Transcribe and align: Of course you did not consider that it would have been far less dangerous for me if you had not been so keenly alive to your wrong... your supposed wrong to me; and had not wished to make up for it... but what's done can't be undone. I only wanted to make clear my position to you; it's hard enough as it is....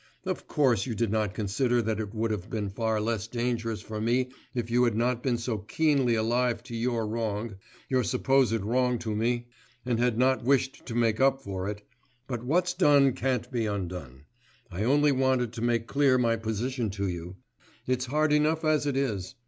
Of 0.25 0.47
course 0.47 0.87
you 0.87 0.95
did 0.95 1.11
not 1.11 1.35
consider 1.35 1.79
that 1.83 1.99
it 1.99 2.11
would 2.11 2.31
have 2.31 2.49
been 2.49 2.69
far 2.71 2.99
less 2.99 3.27
dangerous 3.27 3.81
for 3.81 4.01
me 4.01 4.29
if 4.55 4.71
you 4.71 4.83
had 4.85 4.95
not 4.95 5.21
been 5.21 5.37
so 5.37 5.59
keenly 5.59 6.15
alive 6.15 6.63
to 6.63 6.75
your 6.75 7.05
wrong... 7.05 7.57
your 7.87 8.03
supposed 8.03 8.61
wrong 8.63 8.97
to 8.97 9.15
me; 9.15 9.45
and 9.85 9.99
had 9.99 10.17
not 10.17 10.43
wished 10.43 10.87
to 10.87 10.95
make 10.95 11.19
up 11.19 11.43
for 11.43 11.69
it... 11.69 11.83
but 12.25 12.43
what's 12.43 12.73
done 12.73 13.13
can't 13.13 13.51
be 13.51 13.67
undone. 13.67 14.23
I 14.71 14.83
only 14.85 15.11
wanted 15.11 15.53
to 15.53 15.61
make 15.61 15.85
clear 15.85 16.17
my 16.17 16.35
position 16.35 16.89
to 16.97 17.07
you; 17.07 17.35
it's 17.85 18.07
hard 18.07 18.33
enough 18.33 18.65
as 18.65 18.87
it 18.87 18.97
is.... 18.97 19.35